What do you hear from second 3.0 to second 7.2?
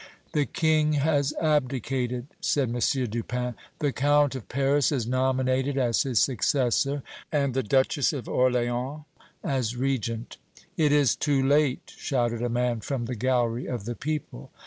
Dupin. "The Count of Paris is nominated as his successor